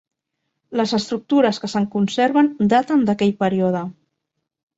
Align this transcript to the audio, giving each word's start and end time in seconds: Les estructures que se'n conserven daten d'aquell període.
Les 0.79 0.93
estructures 0.97 1.59
que 1.63 1.69
se'n 1.73 1.85
conserven 1.97 2.49
daten 2.75 3.05
d'aquell 3.11 3.37
període. 3.45 3.85